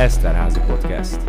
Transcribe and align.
Eszterházi 0.00 0.60
Podcast. 0.66 1.20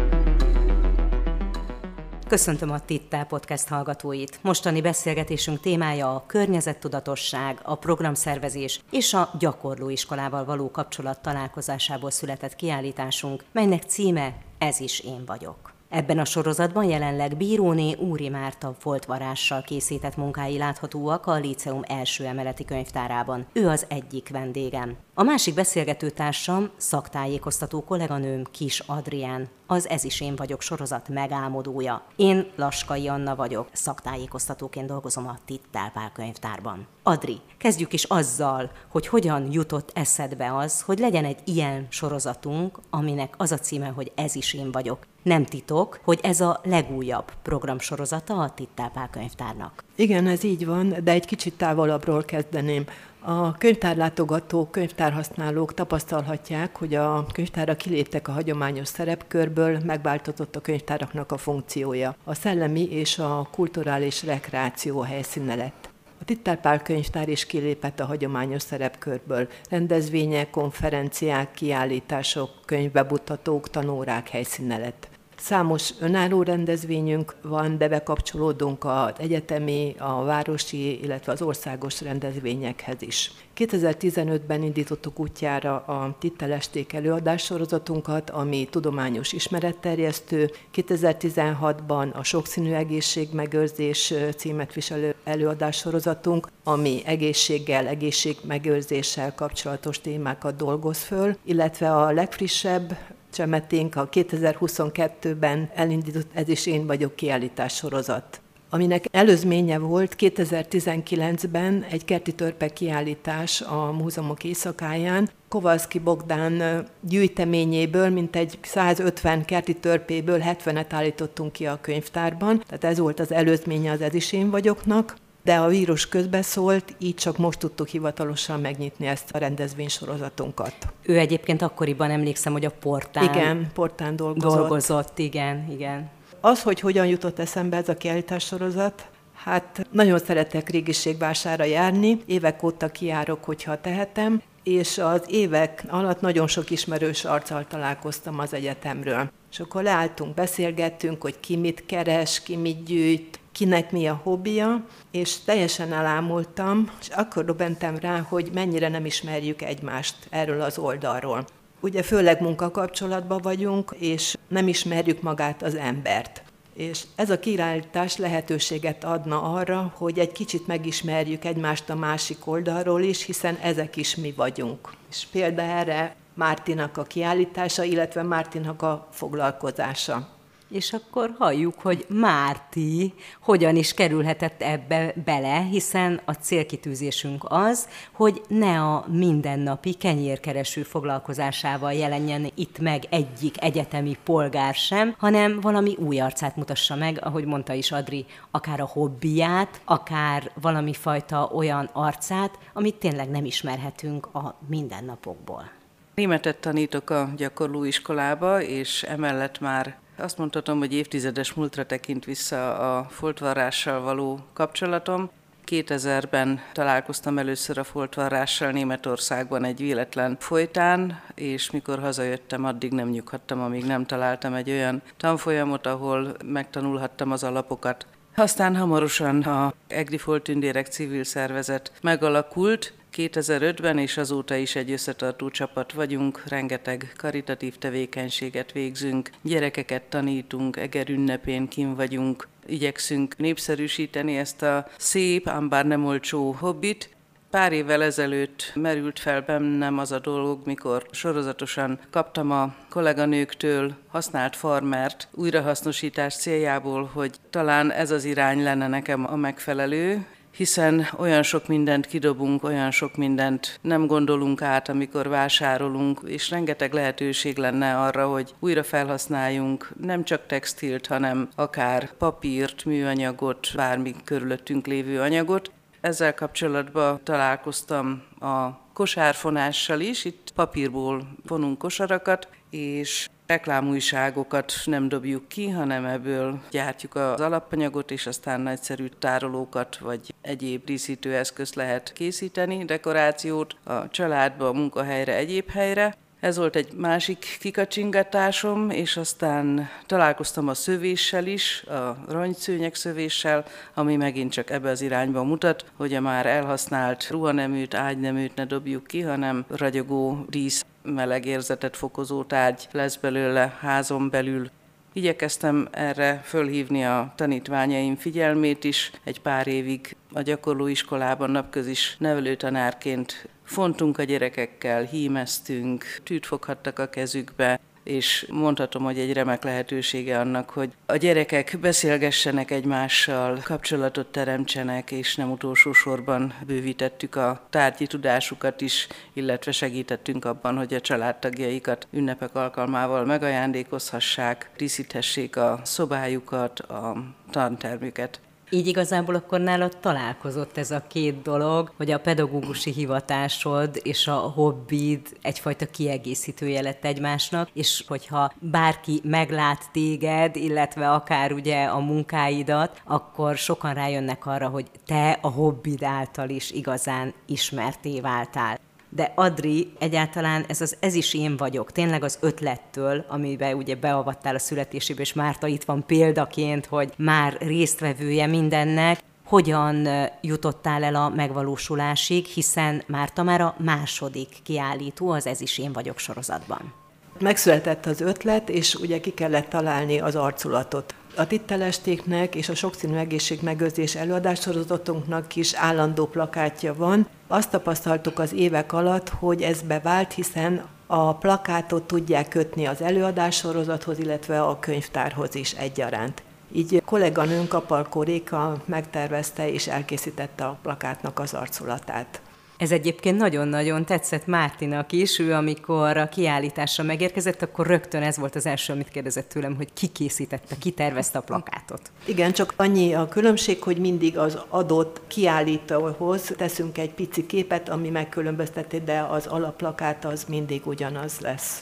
Köszöntöm 2.28 2.72
a 2.72 2.80
Tittel 2.80 3.26
podcast 3.26 3.68
hallgatóit. 3.68 4.40
Mostani 4.42 4.82
beszélgetésünk 4.82 5.60
témája 5.60 6.16
a 6.16 6.24
környezettudatosság, 6.28 7.60
a 7.64 7.76
programszervezés 7.76 8.82
és 8.92 9.14
a 9.14 9.30
gyakorlóiskolával 9.40 10.46
való 10.46 10.72
kapcsolat 10.72 11.22
találkozásából 11.22 12.12
született 12.12 12.56
kiállításunk, 12.56 13.44
melynek 13.52 13.84
címe 13.84 14.36
Ez 14.58 14.80
is 14.80 15.00
én 15.00 15.24
vagyok. 15.26 15.81
Ebben 15.92 16.20
a 16.20 16.26
sorozatban 16.26 16.84
jelenleg 16.84 17.38
Bíróné 17.38 17.94
Úri 17.94 18.30
Márta 18.30 18.76
foltvarással 18.80 19.62
készített 19.62 20.16
munkái 20.16 20.58
láthatóak 20.58 21.28
a 21.28 21.36
Líceum 21.36 21.82
első 21.88 22.26
emeleti 22.26 22.66
könyvtárában. 22.66 23.46
Ő 23.54 23.68
az 23.68 23.86
egyik 23.90 24.30
vendégem. 24.30 24.98
A 25.14 25.24
másik 25.24 25.54
beszélgető 25.54 26.10
társam, 26.10 26.70
szaktájékoztató 26.78 27.84
kolléganőm 27.84 28.44
Kis 28.52 28.80
Adrián, 28.80 29.50
az 29.68 29.90
Ez 29.90 30.04
is 30.04 30.22
én 30.22 30.36
vagyok 30.36 30.62
sorozat 30.62 31.10
megálmodója. 31.10 32.06
Én 32.16 32.52
Laskai 32.56 33.08
Anna 33.08 33.36
vagyok, 33.36 33.70
szaktájékoztatóként 33.72 34.88
dolgozom 34.88 35.28
a 35.28 35.38
Tittelpál 35.46 36.12
könyvtárban. 36.14 36.88
Adri, 37.04 37.38
kezdjük 37.58 37.94
is 37.94 38.04
azzal, 38.04 38.72
hogy 38.90 39.08
hogyan 39.08 39.52
jutott 39.52 39.92
eszedbe 39.94 40.56
az, 40.56 40.82
hogy 40.82 41.00
legyen 41.00 41.26
egy 41.26 41.40
ilyen 41.46 41.88
sorozatunk, 41.90 42.80
aminek 42.90 43.34
az 43.38 43.52
a 43.52 43.58
címe, 43.58 43.88
hogy 43.88 44.12
Ez 44.16 44.36
is 44.36 44.54
én 44.54 44.72
vagyok. 44.72 45.06
Nem 45.22 45.46
titok, 45.46 46.00
hogy 46.04 46.20
ez 46.24 46.42
a 46.42 46.60
legújabb 46.64 47.32
programsorozata 47.42 48.34
a 48.40 48.50
Tittelpál 48.50 49.10
könyvtárnak. 49.10 49.84
Igen, 49.96 50.28
ez 50.28 50.44
így 50.44 50.66
van, 50.66 50.96
de 51.04 51.12
egy 51.12 51.26
kicsit 51.26 51.54
távolabbról 51.54 52.24
kezdeném. 52.24 52.86
A 53.24 53.52
könyvtárlátogatók, 53.52 54.72
könyvtárhasználók 54.72 55.74
tapasztalhatják, 55.74 56.78
hogy 56.78 56.96
a 56.96 57.26
könyvtárak 57.34 57.78
kiléptek 57.78 58.28
a 58.28 58.32
hagyományos 58.32 58.88
szerepkörből, 58.88 59.80
megváltozott 59.86 60.56
a 60.56 60.62
könyvtáraknak 60.62 61.32
a 61.32 61.38
funkciója. 61.38 62.16
A 62.24 62.36
szellemi 62.36 62.92
és 62.92 63.20
a 63.20 63.48
kulturális 63.52 64.24
rekreáció 64.24 65.00
helyszíne 65.00 65.56
lett. 65.56 65.90
A 66.22 66.24
Tittárpál 66.26 66.82
könyvtár 66.82 67.30
is 67.30 67.46
kilépett 67.46 68.00
a 68.00 68.06
hagyományos 68.06 68.62
szerepkörből. 68.62 69.48
Rendezvények, 69.70 70.50
konferenciák, 70.50 71.52
kiállítások, 71.52 72.50
könyvbemutatók, 72.66 73.70
tanórák 73.70 74.30
helyszíne 74.30 74.78
lett. 74.78 75.10
Számos 75.42 75.90
önálló 76.00 76.44
rendezvényünk 76.44 77.36
van, 77.42 77.78
de 77.78 77.88
bekapcsolódunk 77.88 78.84
az 78.84 79.14
egyetemi, 79.18 79.96
a 79.98 80.24
városi, 80.24 81.04
illetve 81.04 81.32
az 81.32 81.42
országos 81.42 82.02
rendezvényekhez 82.02 82.96
is. 83.00 83.32
2015-ben 83.58 84.64
indítottuk 84.64 85.20
útjára 85.20 85.76
a 85.76 86.16
Tittelesték 86.20 86.94
előadássorozatunkat, 86.94 88.30
ami 88.30 88.68
tudományos 88.70 89.32
ismeretterjesztő. 89.32 90.52
2016-ban 90.76 92.14
a 92.14 92.24
Sokszínű 92.24 92.74
Egészségmegőrzés 92.74 94.14
címet 94.38 94.74
viselő 94.74 95.16
előadássorozatunk, 95.24 96.48
ami 96.64 97.02
egészséggel, 97.06 97.88
egészségmegőrzéssel 97.88 99.36
kapcsolatos 99.36 100.02
témákat 100.02 100.56
dolgoz 100.56 100.98
föl, 100.98 101.36
illetve 101.44 101.96
a 101.96 102.12
legfrissebb 102.12 102.98
Csemeténk 103.32 103.96
a 103.96 104.10
2022-ben 104.10 105.70
elindított 105.76 106.30
Ez 106.34 106.48
is 106.48 106.66
én 106.66 106.88
vagyok 106.88 107.16
kiállítás 107.16 107.76
sorozat 107.76 108.42
aminek 108.74 109.06
előzménye 109.12 109.78
volt 109.78 110.16
2019-ben 110.20 111.86
egy 111.90 112.06
kerti 112.06 112.32
törpe 112.32 112.68
kiállítás 112.68 113.62
a 113.62 113.92
múzeumok 113.92 114.44
éjszakáján. 114.44 115.30
Kovalszki 115.48 116.00
Bogdán 116.00 116.86
gyűjteményéből, 117.02 118.10
mint 118.10 118.36
egy 118.36 118.58
150 118.62 119.46
kerti 119.46 119.74
törpéből 119.74 120.40
70-et 120.46 120.86
állítottunk 120.90 121.52
ki 121.52 121.66
a 121.66 121.80
könyvtárban, 121.82 122.64
tehát 122.68 122.84
ez 122.84 123.00
volt 123.00 123.20
az 123.20 123.32
előzménye 123.32 123.92
az 123.92 124.02
Ez 124.02 124.14
is 124.14 124.34
én 124.34 124.50
vagyoknak 124.50 125.16
de 125.44 125.56
a 125.56 125.68
vírus 125.68 126.08
közbeszólt, 126.08 126.96
így 126.98 127.16
csak 127.16 127.38
most 127.38 127.60
tudtuk 127.60 127.88
hivatalosan 127.88 128.60
megnyitni 128.60 129.08
ezt 129.08 129.30
a 129.32 129.38
rendezvénysorozatunkat. 129.38 130.76
Ő 131.02 131.18
egyébként 131.18 131.62
akkoriban 131.62 132.10
emlékszem, 132.10 132.52
hogy 132.52 132.66
a 132.66 132.72
portán... 132.72 133.24
Igen, 133.24 133.72
portán 133.74 134.16
dolgozott. 134.16 134.58
Dolgozott, 134.58 135.20
igen, 135.20 135.68
igen. 135.72 136.10
Az, 136.42 136.62
hogy 136.62 136.80
hogyan 136.80 137.06
jutott 137.06 137.40
eszembe 137.40 137.78
ez 137.78 137.90
a 137.90 137.98
kiállítás 137.98 138.46
sorozat, 138.46 139.10
Hát 139.44 139.88
nagyon 139.92 140.20
szeretek 140.20 140.70
régiségvására 140.70 141.64
járni, 141.64 142.22
évek 142.26 142.64
óta 142.64 142.88
kiárok, 142.88 143.44
hogyha 143.44 143.82
tehetem, 143.82 144.42
és 144.64 144.98
az 144.98 145.22
évek 145.28 145.84
alatt 145.90 146.22
nagyon 146.22 146.48
sok 146.48 146.70
ismerős 146.70 147.26
arccal 147.26 147.66
találkoztam 147.68 148.40
az 148.40 148.54
egyetemről. 148.54 149.30
És 149.52 149.60
akkor 149.60 149.84
leálltunk, 149.84 150.34
beszélgettünk, 150.34 151.22
hogy 151.22 151.40
ki 151.40 151.56
mit 151.56 151.86
keres, 151.86 152.44
ki 152.44 152.56
mit 152.56 152.84
gyűjt, 152.84 153.40
kinek 153.62 153.92
mi 153.92 154.08
a 154.08 154.20
hobbija, 154.24 154.86
és 155.12 155.40
teljesen 155.40 155.94
elámultam, 155.94 156.92
és 157.00 157.08
akkor 157.08 157.46
dobentem 157.46 157.98
rá, 157.98 158.20
hogy 158.20 158.50
mennyire 158.54 158.90
nem 158.90 159.06
ismerjük 159.06 159.62
egymást 159.62 160.16
erről 160.30 160.62
az 160.62 160.78
oldalról. 160.78 161.46
Ugye 161.80 162.04
főleg 162.04 162.42
munkakapcsolatban 162.42 163.42
vagyunk, 163.42 163.96
és 164.00 164.38
nem 164.48 164.68
ismerjük 164.68 165.22
magát 165.22 165.64
az 165.64 165.76
embert. 165.76 166.44
És 166.74 167.04
ez 167.16 167.30
a 167.30 167.40
királytás 167.40 168.18
lehetőséget 168.18 169.04
adna 169.04 169.42
arra, 169.42 169.94
hogy 169.96 170.20
egy 170.20 170.32
kicsit 170.32 170.68
megismerjük 170.68 171.46
egymást 171.46 171.90
a 171.90 171.96
másik 171.96 172.48
oldalról 172.48 173.02
is, 173.02 173.26
hiszen 173.26 173.56
ezek 173.56 173.96
is 173.96 174.16
mi 174.16 174.34
vagyunk. 174.36 174.90
És 175.10 175.28
példa 175.32 175.62
erre 175.62 176.16
Mártinak 176.34 176.98
a 176.98 177.04
kiállítása, 177.04 177.84
illetve 177.84 178.24
Mártinak 178.24 178.82
a 178.82 179.08
foglalkozása. 179.12 180.40
És 180.72 180.94
akkor 180.94 181.36
halljuk, 181.38 181.80
hogy 181.80 182.06
Márti 182.10 183.14
hogyan 183.42 183.76
is 183.76 183.94
kerülhetett 183.94 184.62
ebbe 184.62 185.14
bele, 185.26 185.60
hiszen 185.60 186.22
a 186.26 186.32
célkitűzésünk 186.32 187.44
az, 187.48 187.88
hogy 188.12 188.42
ne 188.48 188.82
a 188.82 189.06
mindennapi 189.08 189.94
kenyérkereső 189.94 190.84
foglalkozásával 190.84 191.94
jelenjen 191.94 192.52
itt 192.56 192.80
meg 192.80 193.04
egyik 193.10 193.64
egyetemi 193.64 194.18
polgár 194.24 194.74
sem, 194.74 195.16
hanem 195.18 195.60
valami 195.60 195.96
új 196.00 196.20
arcát 196.20 196.56
mutassa 196.56 196.96
meg, 196.96 197.20
ahogy 197.22 197.46
mondta 197.46 197.74
is 197.74 197.92
Adri, 197.92 198.26
akár 198.52 198.80
a 198.80 198.90
hobbiját, 198.92 199.82
akár 199.86 200.52
valami 200.62 200.94
fajta 200.94 201.50
olyan 201.54 201.90
arcát, 201.94 202.58
amit 202.74 202.96
tényleg 202.96 203.30
nem 203.30 203.46
ismerhetünk 203.46 204.26
a 204.26 204.58
mindennapokból. 204.68 205.72
Németet 206.16 206.58
tanítok 206.58 207.10
a 207.10 207.30
gyakorlóiskolába, 207.36 208.62
és 208.62 209.04
emellett 209.04 209.60
már 209.60 210.00
azt 210.22 210.38
mondhatom, 210.38 210.80
hogy 210.80 210.94
évtizedes 210.94 211.54
múltra 211.54 211.86
tekint 211.86 212.26
vissza 212.26 212.78
a 212.98 213.04
foltvarrással 213.10 214.02
való 214.02 214.40
kapcsolatom. 214.54 215.30
2000-ben 215.66 216.60
találkoztam 216.74 217.38
először 217.38 217.78
a 217.78 217.84
foltvarrással 217.84 218.72
Németországban 218.72 219.64
egy 219.64 219.80
véletlen 219.80 220.38
folytán, 220.40 221.22
és 221.36 221.72
mikor 221.72 222.00
hazajöttem, 222.00 222.66
addig 222.66 222.92
nem 222.92 223.10
nyughattam, 223.10 223.62
amíg 223.62 223.86
nem 223.86 224.06
találtam 224.06 224.54
egy 224.54 224.70
olyan 224.70 225.02
tanfolyamot, 225.18 225.86
ahol 225.86 226.36
megtanulhattam 226.46 227.32
az 227.32 227.44
alapokat. 227.44 228.06
Aztán 228.36 228.76
hamarosan 228.76 229.42
a 229.42 229.74
Egri 229.88 230.18
Foltündérek 230.18 230.88
civil 230.88 231.24
szervezet 231.24 231.92
megalakult, 232.02 232.94
2005-ben, 233.18 233.98
és 233.98 234.18
azóta 234.18 234.56
is 234.56 234.76
egy 234.76 234.92
összetartó 234.92 235.50
csapat 235.50 235.94
vagyunk, 235.94 236.44
rengeteg 236.48 237.14
karitatív 237.18 237.78
tevékenységet 237.78 238.72
végzünk, 238.72 239.30
gyerekeket 239.42 240.04
tanítunk, 240.04 240.78
Eger 240.78 241.10
ünnepén 241.10 241.68
kim 241.68 241.96
vagyunk, 241.96 242.48
igyekszünk 242.66 243.38
népszerűsíteni 243.38 244.38
ezt 244.38 244.62
a 244.62 244.88
szép, 244.98 245.48
ám 245.48 245.70
bár 245.70 245.86
nem 245.86 246.06
olcsó 246.06 246.52
hobbit, 246.52 247.10
Pár 247.52 247.72
évvel 247.72 248.04
ezelőtt 248.04 248.72
merült 248.76 249.20
fel 249.20 249.42
bennem 249.42 249.98
az 249.98 250.12
a 250.12 250.20
dolog, 250.20 250.60
mikor 250.66 251.06
sorozatosan 251.12 252.00
kaptam 252.10 252.52
a 252.52 252.74
kolléganőktől 252.90 253.94
használt 254.08 254.56
farmert 254.56 255.28
újrahasznosítás 255.32 256.36
céljából, 256.36 257.10
hogy 257.14 257.36
talán 257.50 257.92
ez 257.92 258.12
az 258.12 258.24
irány 258.24 258.64
lenne 258.64 258.88
nekem 258.88 259.26
a 259.32 259.36
megfelelő, 259.36 260.26
hiszen 260.52 261.08
olyan 261.18 261.44
sok 261.44 261.68
mindent 261.68 262.06
kidobunk, 262.06 262.64
olyan 262.64 262.92
sok 262.92 263.16
mindent 263.16 263.80
nem 263.82 264.08
gondolunk 264.08 264.62
át, 264.62 264.90
amikor 264.90 265.28
vásárolunk, 265.28 266.22
és 266.26 266.50
rengeteg 266.50 266.94
lehetőség 266.94 267.58
lenne 267.58 267.98
arra, 268.00 268.28
hogy 268.28 268.54
újra 268.60 268.84
felhasználjunk 268.84 269.92
nem 270.02 270.24
csak 270.24 270.46
textilt, 270.48 271.08
hanem 271.08 271.50
akár 271.56 272.14
papírt, 272.18 272.86
műanyagot, 272.86 273.72
bármi 273.76 274.16
körülöttünk 274.24 274.88
lévő 274.88 275.20
anyagot. 275.20 275.72
Ezzel 276.02 276.34
kapcsolatban 276.34 277.20
találkoztam 277.24 278.24
a 278.40 278.70
kosárfonással 278.94 280.00
is, 280.00 280.26
itt 280.26 280.52
papírból 280.56 281.28
vonunk 281.48 281.78
kosarakat, 281.78 282.48
és 282.70 283.30
reklámújságokat 283.52 284.74
nem 284.86 285.10
dobjuk 285.10 285.48
ki, 285.48 285.70
hanem 285.70 286.06
ebből 286.06 286.60
gyártjuk 286.70 287.16
az 287.16 287.42
alapanyagot, 287.42 288.12
és 288.12 288.28
aztán 288.28 288.62
nagyszerű 288.62 289.06
tárolókat 289.20 289.98
vagy 289.98 290.34
egyéb 290.42 290.84
díszítőeszközt 290.86 291.76
lehet 291.76 292.14
készíteni, 292.14 292.86
dekorációt 292.86 293.76
a 293.84 294.10
családba, 294.10 294.68
a 294.68 294.74
munkahelyre, 294.74 295.36
egyéb 295.36 295.70
helyre. 295.70 296.16
Ez 296.40 296.58
volt 296.58 296.76
egy 296.76 296.94
másik 296.94 297.58
kikacsingatásom, 297.60 298.90
és 298.90 299.18
aztán 299.18 299.90
találkoztam 300.06 300.68
a 300.68 300.74
szövéssel 300.74 301.48
is, 301.48 301.84
a 301.84 302.18
rongyszőnyek 302.30 302.96
szövéssel, 302.96 303.66
ami 303.94 304.16
megint 304.16 304.52
csak 304.52 304.70
ebbe 304.70 304.90
az 304.90 305.02
irányba 305.02 305.44
mutat, 305.44 305.86
hogy 305.96 306.14
a 306.14 306.22
már 306.22 306.46
elhasznált 306.46 307.30
ruhaneműt, 307.30 307.94
ágyneműt 307.94 308.56
ne 308.56 308.66
dobjuk 308.66 309.08
ki, 309.08 309.22
hanem 309.22 309.66
ragyogó 309.70 310.46
dísz 310.50 310.86
meleg 311.04 311.46
érzetet 311.46 311.98
fokozó 311.98 312.44
tárgy 312.44 312.88
lesz 312.92 313.16
belőle 313.16 313.78
házon 313.80 314.30
belül. 314.30 314.70
Igyekeztem 315.14 315.88
erre 315.92 316.42
fölhívni 316.44 317.06
a 317.06 317.34
tanítványaim 317.36 318.16
figyelmét 318.16 318.84
is. 318.84 319.12
Egy 319.24 319.42
pár 319.42 319.68
évig 319.68 320.16
a 320.34 320.42
gyakorlóiskolában 320.42 321.50
napközis 321.50 322.16
nevelőtanárként 322.20 323.48
fontunk 323.64 324.18
a 324.18 324.24
gyerekekkel, 324.24 325.04
hímeztünk, 325.04 326.06
tűt 326.24 326.46
foghattak 326.46 327.00
a 327.00 327.10
kezükbe, 327.10 327.80
és 328.12 328.46
mondhatom, 328.50 329.04
hogy 329.04 329.20
egy 329.20 329.34
remek 329.34 329.64
lehetősége 329.64 330.40
annak, 330.40 330.70
hogy 330.70 330.90
a 331.06 331.16
gyerekek 331.16 331.78
beszélgessenek 331.82 332.72
egymással, 332.72 333.60
kapcsolatot 333.64 334.28
teremtsenek, 334.28 335.12
és 335.12 335.36
nem 335.36 335.52
utolsó 335.52 335.94
sorban 335.94 336.54
bővítettük 336.66 337.36
a 337.36 337.68
tárgyi 337.70 338.08
tudásukat 338.08 338.82
is, 338.82 339.08
illetve 339.34 339.72
segítettünk 339.72 340.46
abban, 340.46 340.78
hogy 340.78 340.94
a 340.94 341.02
családtagjaikat 341.02 342.08
ünnepek 342.12 342.56
alkalmával 342.56 343.26
megajándékozhassák, 343.26 344.70
díszíthessék 344.78 345.56
a 345.56 345.80
szobájukat, 345.84 346.80
a 346.80 347.24
tantermüket. 347.52 348.40
Így 348.74 348.88
igazából 348.88 349.36
akkor 349.36 349.60
nálad 349.60 349.98
találkozott 349.98 350.78
ez 350.78 350.92
a 350.92 351.04
két 351.08 351.42
dolog, 351.42 351.92
hogy 351.98 352.12
a 352.12 352.20
pedagógusi 352.20 352.92
hivatásod 352.92 354.00
és 354.04 354.28
a 354.28 354.34
hobbid 354.36 355.22
egyfajta 355.42 355.86
kiegészítője 355.86 356.82
lett 356.82 357.06
egymásnak, 357.06 357.70
és 357.74 358.04
hogyha 358.08 358.52
bárki 358.60 359.22
meglát 359.24 359.92
téged, 359.92 360.56
illetve 360.56 361.12
akár 361.12 361.52
ugye 361.52 361.84
a 361.84 362.00
munkáidat, 362.00 363.02
akkor 363.06 363.58
sokan 363.58 363.94
rájönnek 363.94 364.46
arra, 364.46 364.68
hogy 364.68 364.86
te 365.06 365.38
a 365.42 365.50
hobbid 365.50 366.04
által 366.04 366.50
is 366.50 366.72
igazán 366.72 367.34
ismerté 367.46 368.20
váltál 368.20 368.80
de 369.14 369.32
Adri, 369.36 369.92
egyáltalán 370.00 370.66
ez 370.68 370.82
az 370.82 370.98
ez 371.00 371.14
is 371.14 371.34
én 371.34 371.58
vagyok, 371.58 371.92
tényleg 371.92 372.24
az 372.24 372.38
ötlettől, 372.42 373.26
amiben 373.28 373.74
ugye 373.74 373.96
beavattál 373.96 374.56
a 374.56 374.60
születésébe, 374.60 375.22
és 375.22 375.34
Márta 375.34 375.68
itt 375.68 375.84
van 375.84 376.06
példaként, 376.06 376.86
hogy 376.86 377.14
már 377.18 377.58
résztvevője 377.60 378.48
mindennek, 378.48 379.20
hogyan 379.46 380.08
jutottál 380.42 381.04
el 381.04 381.16
a 381.16 381.30
megvalósulásig, 381.30 382.46
hiszen 382.46 383.04
Márta 383.08 383.44
már 383.44 383.62
a 383.62 383.76
második 383.78 384.50
kiállító 384.64 385.30
az 385.30 385.48
Ez 385.48 385.62
is 385.62 385.78
én 385.78 385.94
vagyok 385.94 386.18
sorozatban. 386.18 386.94
Megszületett 387.40 388.06
az 388.06 388.22
ötlet, 388.22 388.70
és 388.70 388.96
ugye 388.96 389.20
ki 389.20 389.34
kellett 389.34 389.70
találni 389.70 390.20
az 390.20 390.36
arculatot. 390.36 391.16
A 391.36 391.48
tittelestéknek 391.48 392.56
és 392.56 392.70
a 392.70 392.76
sokszínű 392.76 393.16
egészségmegőrzés 393.16 394.16
előadássorozatunknak 394.16 395.56
is 395.56 395.74
állandó 395.74 396.26
plakátja 396.26 396.96
van. 396.96 397.28
Azt 397.48 397.70
tapasztaltuk 397.70 398.40
az 398.40 398.54
évek 398.54 398.94
alatt, 398.94 399.30
hogy 399.30 399.62
ez 399.62 399.82
bevált, 399.82 400.34
hiszen 400.34 400.86
a 401.08 401.34
plakátot 401.36 402.04
tudják 402.04 402.48
kötni 402.48 402.86
az 402.86 403.02
előadássorozathoz, 403.02 404.20
illetve 404.20 404.62
a 404.62 404.80
könyvtárhoz 404.80 405.56
is 405.56 405.72
egyaránt. 405.72 406.44
Így 406.74 407.02
kolléganőnk 407.06 407.74
Apalkó 407.74 408.24
Réka 408.24 408.82
megtervezte 408.86 409.72
és 409.72 409.88
elkészítette 409.88 410.66
a 410.66 410.78
plakátnak 410.82 411.40
az 411.40 411.54
arculatát. 411.54 412.42
Ez 412.82 412.92
egyébként 412.92 413.38
nagyon-nagyon 413.38 414.06
tetszett 414.06 414.46
Mártinak 414.46 415.12
is, 415.12 415.40
ő 415.40 415.54
amikor 415.54 416.18
a 416.18 416.30
kiállításra 416.30 417.04
megérkezett, 417.04 417.62
akkor 417.62 417.88
rögtön 417.88 418.22
ez 418.22 418.38
volt 418.38 418.56
az 418.56 418.66
első, 418.66 418.94
amit 418.94 419.10
kérdezett 419.10 419.50
tőlem, 419.50 419.76
hogy 419.76 419.94
ki 419.94 420.08
készítette, 420.08 420.76
ki 420.80 420.92
tervezte 420.92 421.38
a 421.38 421.42
plakátot. 421.42 422.12
Igen, 422.26 422.52
csak 422.52 422.74
annyi 422.76 423.14
a 423.14 423.28
különbség, 423.28 423.84
hogy 423.84 423.98
mindig 423.98 424.38
az 424.38 424.58
adott 424.70 425.22
kiállítóhoz 425.28 426.54
teszünk 426.58 426.98
egy 426.98 427.12
pici 427.12 427.46
képet, 427.46 427.90
ami 427.90 428.10
megkülönbözteti, 428.10 429.02
de 429.06 429.20
az 429.30 429.48
alapplakát 429.48 430.26
az 430.26 430.46
mindig 430.48 430.88
ugyanaz 430.88 431.40
lesz. 431.40 431.82